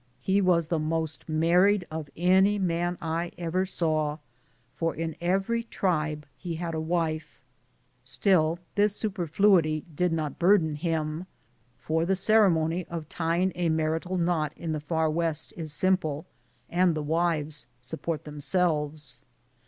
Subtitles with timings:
[0.23, 4.17] He was the most married of any man I ever saw,
[4.75, 7.39] for in every tribe he had a wife.
[8.03, 11.27] Still this superfluity did not burden him,
[11.77, 16.25] for the ceremony of tying a marital knot in the far "West is simple,
[16.67, 19.23] and the wives support themselves.